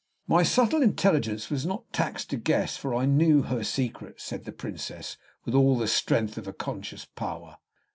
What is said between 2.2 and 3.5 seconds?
to guess, for I knew